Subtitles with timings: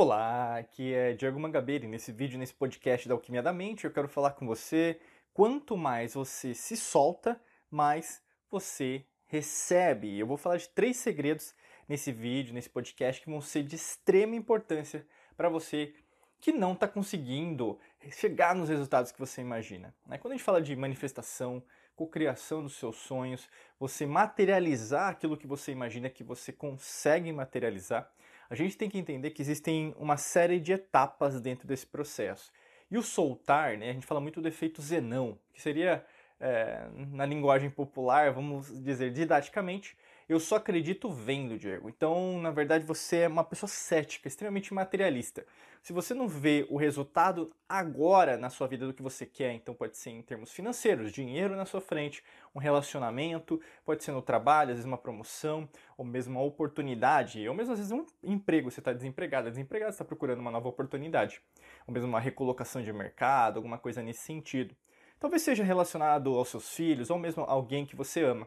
[0.00, 3.90] Olá, aqui é Diego Mangabeira e nesse vídeo, nesse podcast da Alquimia da Mente, eu
[3.90, 5.00] quero falar com você
[5.34, 7.36] quanto mais você se solta,
[7.68, 10.16] mais você recebe.
[10.16, 11.52] Eu vou falar de três segredos
[11.88, 15.04] nesse vídeo, nesse podcast, que vão ser de extrema importância
[15.36, 15.92] para você
[16.40, 17.76] que não está conseguindo
[18.08, 19.92] chegar nos resultados que você imagina.
[20.06, 20.16] Né?
[20.16, 21.60] Quando a gente fala de manifestação,
[21.96, 23.50] cocriação dos seus sonhos,
[23.80, 28.08] você materializar aquilo que você imagina que você consegue materializar,
[28.50, 32.50] a gente tem que entender que existem uma série de etapas dentro desse processo.
[32.90, 36.04] E o soltar, né, a gente fala muito do efeito Zenão, que seria,
[36.40, 39.96] é, na linguagem popular, vamos dizer didaticamente,
[40.28, 41.88] eu só acredito vendo, Diego.
[41.88, 45.46] Então, na verdade, você é uma pessoa cética, extremamente materialista.
[45.82, 49.74] Se você não vê o resultado agora na sua vida do que você quer, então
[49.74, 52.22] pode ser em termos financeiros, dinheiro na sua frente,
[52.54, 57.54] um relacionamento, pode ser no trabalho, às vezes uma promoção, ou mesmo uma oportunidade, ou
[57.54, 61.40] mesmo às vezes um emprego, você está desempregado, desempregado está procurando uma nova oportunidade,
[61.86, 64.76] ou mesmo uma recolocação de mercado, alguma coisa nesse sentido.
[65.18, 68.46] Talvez seja relacionado aos seus filhos, ou mesmo alguém que você ama.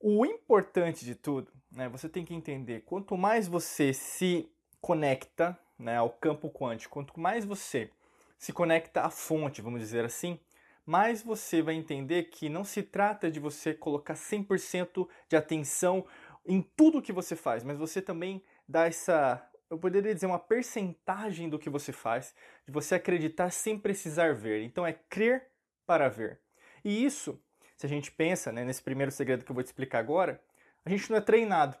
[0.00, 4.48] O importante de tudo, né, você tem que entender, quanto mais você se
[4.80, 7.90] conecta né, ao campo quântico, quanto mais você
[8.38, 10.38] se conecta à fonte, vamos dizer assim,
[10.86, 16.06] mais você vai entender que não se trata de você colocar 100% de atenção
[16.46, 21.48] em tudo que você faz, mas você também dá essa, eu poderia dizer, uma percentagem
[21.48, 24.62] do que você faz, de você acreditar sem precisar ver.
[24.62, 25.48] Então é crer
[25.84, 26.40] para ver.
[26.84, 27.38] E isso
[27.78, 30.40] se a gente pensa né, nesse primeiro segredo que eu vou te explicar agora,
[30.84, 31.76] a gente não é treinado.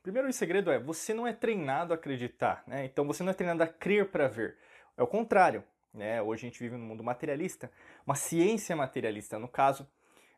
[0.00, 2.84] Primeiro o segredo é, você não é treinado a acreditar, né?
[2.84, 4.56] Então você não é treinado a crer para ver.
[4.96, 5.64] É o contrário.
[5.92, 6.22] Né?
[6.22, 7.70] Hoje a gente vive num mundo materialista,
[8.06, 9.86] uma ciência materialista, no caso,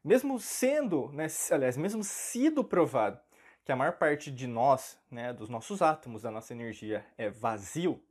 [0.03, 3.21] mesmo sendo, né, aliás, mesmo sido provado
[3.65, 8.03] que a maior parte de nós, né, dos nossos átomos, da nossa energia é vazio,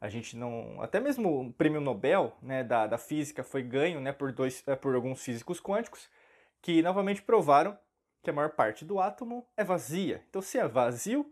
[0.00, 4.12] a gente não, até mesmo o prêmio Nobel, né, da, da física foi ganho, né,
[4.12, 6.10] por dois, é, por alguns físicos quânticos,
[6.62, 7.76] que novamente provaram
[8.22, 10.24] que a maior parte do átomo é vazia.
[10.30, 11.26] Então, se é vazio, o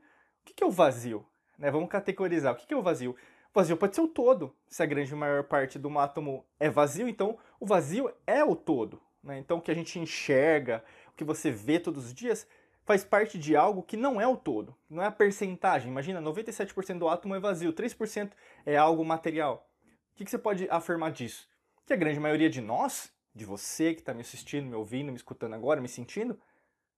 [0.45, 1.25] que é o vazio?
[1.57, 2.53] Né, vamos categorizar.
[2.53, 3.13] O que é o vazio?
[3.13, 3.15] O
[3.55, 4.55] vazio pode ser o todo.
[4.69, 9.01] Se a grande maior parte do átomo é vazio, então o vazio é o todo.
[9.23, 9.39] Né?
[9.39, 12.47] Então, o que a gente enxerga, o que você vê todos os dias,
[12.85, 14.75] faz parte de algo que não é o todo.
[14.89, 15.91] Não é a percentagem.
[15.91, 18.33] Imagina, 97% do átomo é vazio, 3%
[18.67, 19.69] é algo material.
[20.13, 21.49] O que você pode afirmar disso?
[21.87, 25.17] Que a grande maioria de nós de você que está me assistindo, me ouvindo, me
[25.17, 26.39] escutando agora, me sentindo,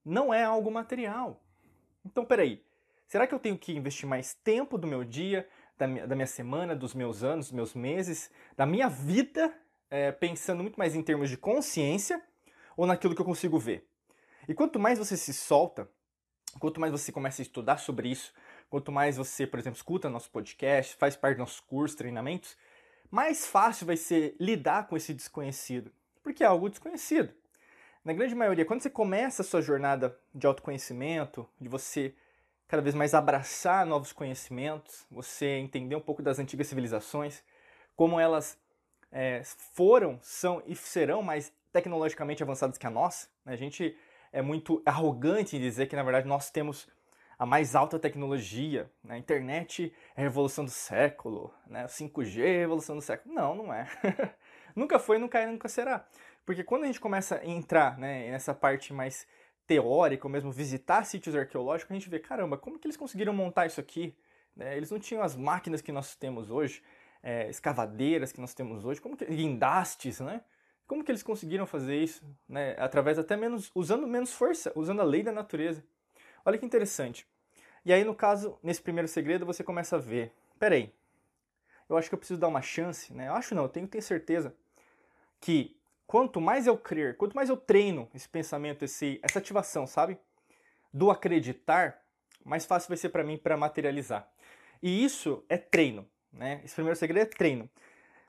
[0.04, 1.40] não é algo material.
[2.04, 2.60] Então, peraí,
[3.06, 5.48] será que eu tenho que investir mais tempo do meu dia,
[5.78, 9.54] da minha, da minha semana, dos meus anos, dos meus meses, da minha vida,
[9.88, 12.20] é, pensando muito mais em termos de consciência
[12.76, 13.88] ou naquilo que eu consigo ver?
[14.48, 15.88] E quanto mais você se solta,
[16.58, 18.34] quanto mais você começa a estudar sobre isso,
[18.68, 22.56] quanto mais você, por exemplo, escuta nosso podcast, faz parte dos nossos cursos, treinamentos,
[23.08, 25.92] mais fácil vai ser lidar com esse desconhecido
[26.22, 27.32] porque é algo desconhecido.
[28.04, 32.14] Na grande maioria, quando você começa a sua jornada de autoconhecimento, de você
[32.66, 37.42] cada vez mais abraçar novos conhecimentos, você entender um pouco das antigas civilizações,
[37.94, 38.58] como elas
[39.12, 43.28] é, foram, são e serão mais tecnologicamente avançadas que a nossa.
[43.44, 43.52] Né?
[43.52, 43.96] A gente
[44.32, 46.88] é muito arrogante em dizer que, na verdade, nós temos
[47.38, 48.90] a mais alta tecnologia.
[49.04, 49.16] Né?
[49.16, 51.84] A internet é a revolução do século, né?
[51.86, 53.34] 5G é a revolução do século.
[53.34, 53.86] Não, não é.
[54.74, 56.04] Nunca foi, nunca é, nunca será.
[56.44, 59.26] Porque quando a gente começa a entrar né, nessa parte mais
[59.66, 63.66] teórica, ou mesmo visitar sítios arqueológicos, a gente vê, caramba, como que eles conseguiram montar
[63.66, 64.14] isso aqui?
[64.56, 66.82] Né, eles não tinham as máquinas que nós temos hoje,
[67.22, 70.42] é, escavadeiras que nós temos hoje, como que, guindastes, né?
[70.86, 72.22] Como que eles conseguiram fazer isso?
[72.48, 75.84] Né, através até menos, usando menos força, usando a lei da natureza.
[76.44, 77.26] Olha que interessante.
[77.84, 80.92] E aí, no caso, nesse primeiro segredo, você começa a ver, peraí,
[81.88, 83.28] eu acho que eu preciso dar uma chance, né?
[83.28, 84.54] Eu acho não, eu tenho, tenho certeza
[85.42, 85.76] que
[86.06, 90.16] quanto mais eu crer, quanto mais eu treino esse pensamento, esse, essa ativação, sabe?
[90.92, 92.00] Do acreditar,
[92.44, 94.26] mais fácil vai ser para mim para materializar.
[94.80, 96.60] E isso é treino, né?
[96.64, 97.68] Esse primeiro segredo é treino.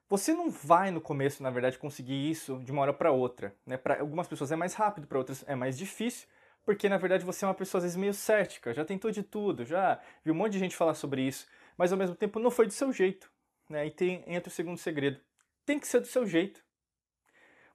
[0.10, 3.77] Você não vai no começo, na verdade, conseguir isso de uma hora para outra, né?
[3.77, 6.27] Para algumas pessoas é mais rápido, para outras é mais difícil,
[6.66, 9.66] porque na verdade você é uma pessoa às vezes meio cética, já tentou de tudo,
[9.66, 12.66] já viu um monte de gente falar sobre isso, mas ao mesmo tempo não foi
[12.66, 13.30] do seu jeito,
[13.69, 13.86] né?
[13.86, 15.19] E tem entra o segundo segredo.
[15.66, 16.62] Tem que ser do seu jeito.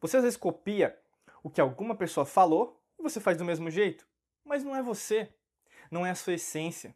[0.00, 0.99] Você às vezes copia
[1.43, 4.06] o que alguma pessoa falou e você faz do mesmo jeito,
[4.45, 5.33] mas não é você,
[5.91, 6.95] não é a sua essência,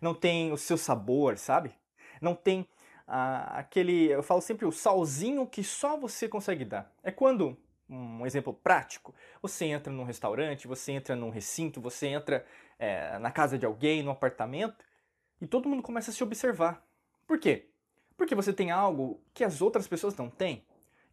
[0.00, 1.74] não tem o seu sabor, sabe?
[2.20, 2.68] Não tem
[3.06, 6.92] ah, aquele, eu falo sempre o salzinho que só você consegue dar.
[7.02, 7.56] É quando,
[7.88, 12.44] um exemplo prático, você entra num restaurante, você entra num recinto, você entra
[12.78, 14.84] é, na casa de alguém, num apartamento,
[15.40, 16.84] e todo mundo começa a se observar.
[17.26, 17.68] Por quê?
[18.16, 20.64] Porque você tem algo que as outras pessoas não têm.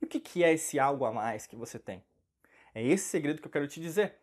[0.04, 2.04] E o que é esse algo a mais que você tem?
[2.76, 4.16] É esse segredo que eu quero te dizer.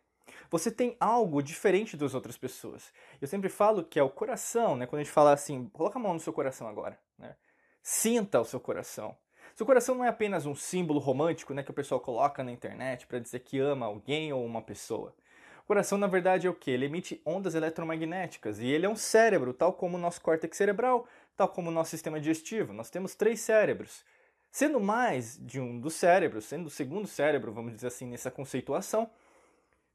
[0.51, 2.93] Você tem algo diferente das outras pessoas.
[3.19, 4.85] Eu sempre falo que é o coração, né?
[4.85, 7.35] Quando a gente fala assim, coloca a mão no seu coração agora, né?
[7.81, 9.17] Sinta o seu coração.
[9.55, 13.07] Seu coração não é apenas um símbolo romântico, né, que o pessoal coloca na internet
[13.07, 15.15] para dizer que ama alguém ou uma pessoa.
[15.63, 16.69] O coração, na verdade, é o que?
[16.69, 21.07] Ele emite ondas eletromagnéticas e ele é um cérebro, tal como o nosso córtex cerebral,
[21.35, 22.71] tal como o nosso sistema digestivo.
[22.71, 24.05] Nós temos três cérebros.
[24.51, 29.09] Sendo mais de um dos cérebros, sendo o segundo cérebro, vamos dizer assim, nessa conceituação,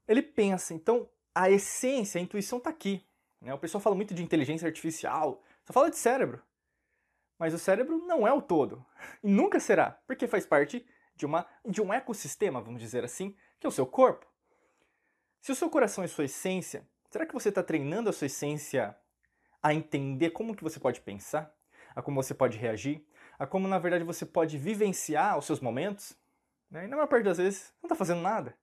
[0.07, 0.73] ele pensa.
[0.73, 3.05] Então, a essência, a intuição está aqui.
[3.39, 3.53] Né?
[3.53, 6.41] O pessoal fala muito de inteligência artificial, só fala de cérebro.
[7.37, 8.83] Mas o cérebro não é o todo.
[9.23, 13.67] E nunca será, porque faz parte de, uma, de um ecossistema, vamos dizer assim, que
[13.67, 14.25] é o seu corpo.
[15.39, 18.97] Se o seu coração é sua essência, será que você está treinando a sua essência
[19.61, 21.55] a entender como que você pode pensar,
[21.95, 23.06] a como você pode reagir,
[23.37, 26.15] a como na verdade você pode vivenciar os seus momentos?
[26.69, 26.85] Né?
[26.85, 28.55] E na maior parte das vezes não está fazendo nada.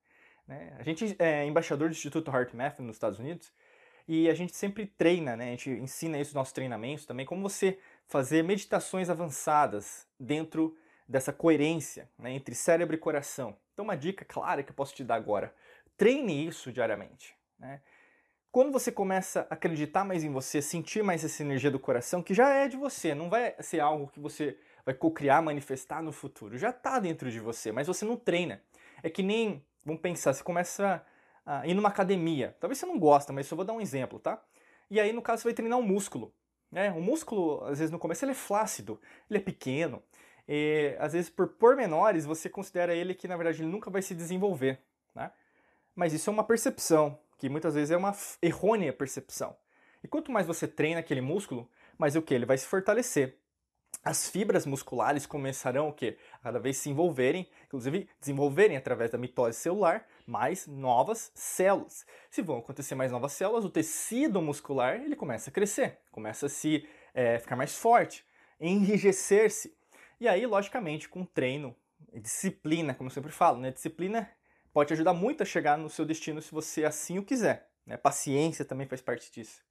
[0.47, 0.75] Né?
[0.79, 3.53] A gente é embaixador do Instituto HeartMath nos Estados Unidos
[4.06, 5.49] e a gente sempre treina, né?
[5.49, 10.76] a gente ensina isso nos nossos treinamentos também, como você fazer meditações avançadas dentro
[11.09, 12.32] dessa coerência né?
[12.32, 13.56] entre cérebro e coração.
[13.73, 15.55] Então, uma dica clara que eu posso te dar agora:
[15.97, 17.35] treine isso diariamente.
[17.59, 17.81] Né?
[18.55, 22.33] Quando você começa a acreditar mais em você, sentir mais essa energia do coração, que
[22.33, 24.56] já é de você, não vai ser algo que você
[24.87, 28.62] vai co-criar, manifestar no futuro, já está dentro de você, mas você não treina.
[29.03, 31.05] É que nem Vamos pensar, você começa
[31.45, 32.56] a ir numa academia.
[32.61, 34.41] Talvez você não gosta, mas só vou dar um exemplo, tá?
[34.89, 36.33] E aí, no caso, você vai treinar um músculo.
[36.71, 36.93] Né?
[36.93, 40.00] O músculo, às vezes, no começo, ele é flácido, ele é pequeno.
[40.49, 44.15] E, às vezes, por pormenores, você considera ele que, na verdade, ele nunca vai se
[44.15, 44.79] desenvolver.
[45.12, 45.31] Né?
[45.95, 49.57] Mas isso é uma percepção, que muitas vezes é uma errônea percepção.
[50.03, 52.35] E quanto mais você treina aquele músculo, mais o que?
[52.35, 53.39] Ele vai se fortalecer
[54.05, 56.19] as fibras musculares começarão o quê?
[56.35, 62.07] A cada vez se envolverem, inclusive desenvolverem através da mitose celular mais novas células.
[62.31, 66.49] Se vão acontecer mais novas células, o tecido muscular ele começa a crescer, começa a
[66.49, 68.25] se é, ficar mais forte,
[68.61, 69.75] enrijecer-se.
[70.21, 71.75] E aí, logicamente, com treino,
[72.13, 73.71] disciplina, como eu sempre falo, né?
[73.71, 74.31] Disciplina
[74.75, 77.71] pode ajudar muito a chegar no seu destino se você assim o quiser.
[77.87, 77.97] Né?
[77.97, 79.62] Paciência também faz parte disso.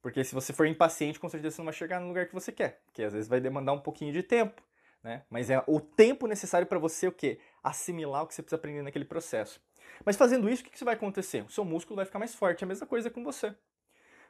[0.00, 2.52] Porque se você for impaciente, com certeza você não vai chegar no lugar que você
[2.52, 4.62] quer, porque às vezes vai demandar um pouquinho de tempo,
[5.02, 5.24] né?
[5.28, 7.40] Mas é o tempo necessário para você o quê?
[7.62, 9.60] Assimilar o que você precisa aprender naquele processo.
[10.04, 11.44] Mas fazendo isso, o que, que vai acontecer?
[11.44, 13.54] O seu músculo vai ficar mais forte, é a mesma coisa com você.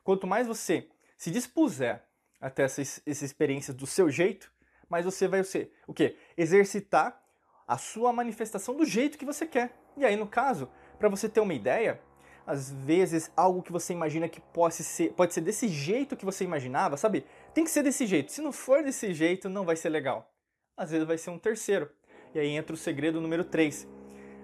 [0.02, 2.02] Quanto mais você se dispuser
[2.40, 4.50] a ter essa, essa experiência do seu jeito,
[4.88, 6.16] mais você vai ser, o quê?
[6.36, 7.22] Exercitar
[7.66, 9.81] a sua manifestação do jeito que você quer.
[9.96, 10.68] E aí, no caso,
[10.98, 12.00] para você ter uma ideia,
[12.46, 16.44] às vezes algo que você imagina que pode ser, pode ser desse jeito que você
[16.44, 17.24] imaginava, sabe?
[17.54, 18.32] Tem que ser desse jeito.
[18.32, 20.30] Se não for desse jeito, não vai ser legal.
[20.76, 21.90] Às vezes vai ser um terceiro.
[22.34, 23.86] E aí entra o segredo número 3.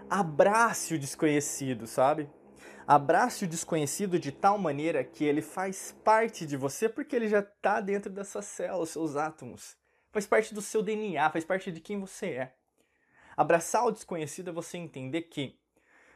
[0.09, 2.29] Abrace o desconhecido, sabe?
[2.87, 7.41] Abrace o desconhecido de tal maneira que ele faz parte de você porque ele já
[7.41, 9.77] está dentro das suas células, seus átomos.
[10.11, 12.55] Faz parte do seu DNA, faz parte de quem você é.
[13.39, 15.57] Abraçar o desconhecido é você entender que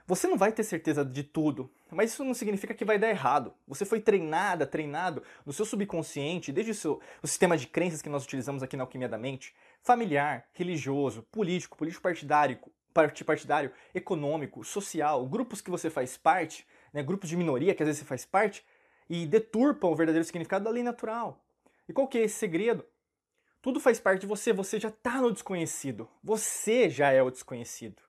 [0.04, 3.54] você não vai ter certeza de tudo, mas isso não significa que vai dar errado.
[3.68, 8.08] Você foi treinada, treinado no seu subconsciente, desde o, seu, o sistema de crenças que
[8.08, 12.58] nós utilizamos aqui na Alquimia da Mente, familiar, religioso, político, político partidário,
[12.92, 18.00] partidário, econômico, social, grupos que você faz parte, né, grupos de minoria que às vezes
[18.00, 18.66] você faz parte,
[19.08, 21.40] e deturpam o verdadeiro significado da lei natural.
[21.88, 22.84] E qual que é esse segredo?
[23.62, 26.08] Tudo faz parte de você, você já está no desconhecido.
[26.22, 28.02] Você já é o desconhecido.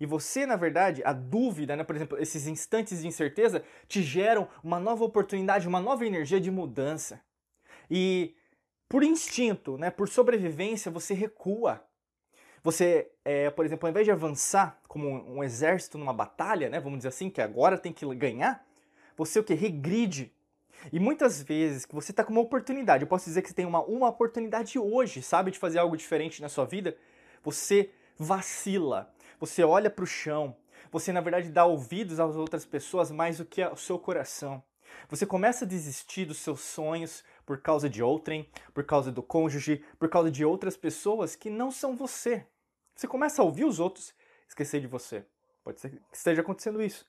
[0.00, 4.48] E você, na verdade, a dúvida, né, por exemplo, esses instantes de incerteza te geram
[4.64, 7.20] uma nova oportunidade, uma nova energia de mudança.
[7.90, 8.34] E
[8.88, 11.84] por instinto, né, por sobrevivência, você recua.
[12.62, 16.98] Você, é, por exemplo, ao invés de avançar como um exército numa batalha, né, vamos
[16.98, 18.66] dizer assim, que agora tem que ganhar,
[19.16, 19.54] você o que?
[19.54, 20.34] Regride.
[20.92, 23.66] E muitas vezes que você está com uma oportunidade, eu posso dizer que você tem
[23.66, 26.96] uma, uma oportunidade hoje, sabe, de fazer algo diferente na sua vida,
[27.42, 30.56] você vacila você olha para o chão,
[30.90, 34.62] você na verdade dá ouvidos às outras pessoas mais do que ao seu coração.
[35.08, 39.84] Você começa a desistir dos seus sonhos por causa de outrem, por causa do cônjuge,
[39.98, 42.46] por causa de outras pessoas que não são você.
[42.94, 44.14] Você começa a ouvir os outros,
[44.48, 45.24] esquecer de você.
[45.62, 47.06] Pode ser que esteja acontecendo isso.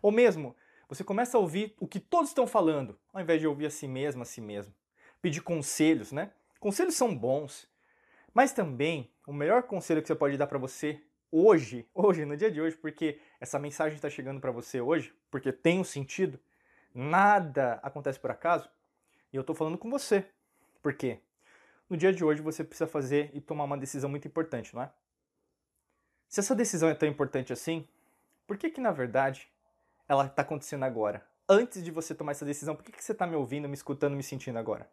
[0.00, 0.54] Ou mesmo,
[0.88, 3.88] você começa a ouvir o que todos estão falando, ao invés de ouvir a si
[3.88, 4.74] mesmo, a si mesmo.
[5.20, 6.32] Pedir conselhos, né?
[6.60, 7.68] Conselhos são bons,
[8.32, 12.50] mas também o melhor conselho que você pode dar para você hoje, hoje, no dia
[12.50, 16.38] de hoje, porque essa mensagem está chegando para você hoje, porque tem um sentido,
[16.94, 18.68] nada acontece por acaso,
[19.32, 20.26] e eu estou falando com você.
[20.82, 21.20] Por quê?
[21.88, 24.90] no dia de hoje você precisa fazer e tomar uma decisão muito importante, não é?
[26.28, 27.86] Se essa decisão é tão importante assim,
[28.46, 29.48] por que que na verdade
[30.08, 31.26] ela está acontecendo agora?
[31.48, 34.16] Antes de você tomar essa decisão, por que, que você está me ouvindo, me escutando,
[34.16, 34.90] me sentindo agora?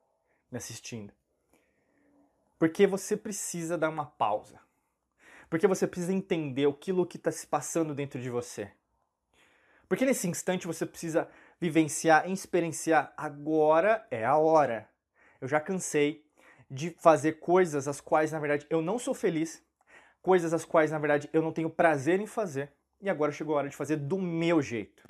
[0.51, 1.13] Me assistindo?
[2.59, 4.59] Porque você precisa dar uma pausa.
[5.49, 8.71] Porque você precisa entender aquilo que está se passando dentro de você.
[9.87, 11.27] Porque nesse instante você precisa
[11.59, 13.13] vivenciar, experienciar.
[13.17, 14.89] Agora é a hora.
[15.41, 16.25] Eu já cansei
[16.69, 19.61] de fazer coisas as quais, na verdade, eu não sou feliz,
[20.21, 23.59] coisas as quais, na verdade, eu não tenho prazer em fazer, e agora chegou a
[23.59, 25.03] hora de fazer do meu jeito.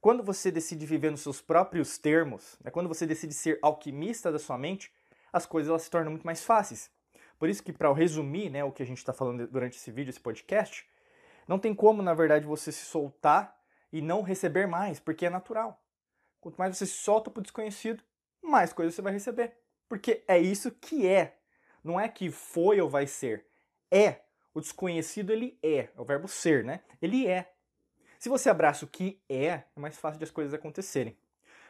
[0.00, 4.38] Quando você decide viver nos seus próprios termos, né, quando você decide ser alquimista da
[4.38, 4.92] sua mente,
[5.32, 6.90] as coisas elas se tornam muito mais fáceis.
[7.38, 10.10] Por isso que, para resumir né, o que a gente está falando durante esse vídeo,
[10.10, 10.86] esse podcast,
[11.46, 13.58] não tem como, na verdade, você se soltar
[13.92, 15.82] e não receber mais, porque é natural.
[16.40, 18.02] Quanto mais você se solta para o desconhecido,
[18.42, 19.56] mais coisas você vai receber.
[19.88, 21.38] Porque é isso que é.
[21.82, 23.46] Não é que foi ou vai ser.
[23.90, 24.20] É.
[24.52, 25.78] O desconhecido, ele é.
[25.78, 26.80] É o verbo ser, né?
[27.00, 27.52] Ele é.
[28.18, 31.16] Se você abraça o que é, é mais fácil de as coisas acontecerem.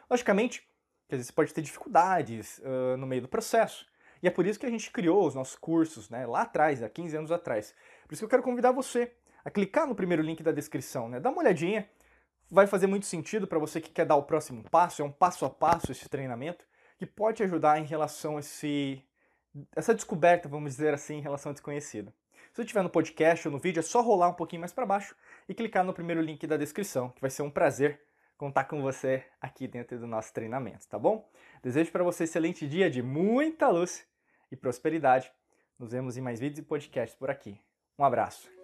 [0.09, 0.67] Logicamente,
[1.09, 3.85] às vezes você pode ter dificuldades uh, no meio do processo.
[4.21, 6.25] E é por isso que a gente criou os nossos cursos, né?
[6.25, 7.73] Lá atrás, há 15 anos atrás.
[8.07, 11.19] Por isso que eu quero convidar você a clicar no primeiro link da descrição, né?
[11.19, 11.89] Dá uma olhadinha.
[12.49, 15.01] Vai fazer muito sentido para você que quer dar o próximo passo.
[15.01, 16.65] É um passo a passo esse treinamento
[16.97, 19.03] que pode te ajudar em relação a esse,
[19.75, 22.13] essa descoberta, vamos dizer assim, em relação ao desconhecido.
[22.53, 25.15] Se estiver no podcast ou no vídeo, é só rolar um pouquinho mais para baixo
[25.47, 28.01] e clicar no primeiro link da descrição, que vai ser um prazer
[28.37, 31.29] contar com você aqui dentro do nosso treinamento, tá bom?
[31.63, 34.05] Desejo para você um excelente dia de muita luz
[34.51, 35.31] e prosperidade.
[35.79, 37.59] Nos vemos em mais vídeos e podcasts por aqui.
[37.97, 38.60] Um abraço.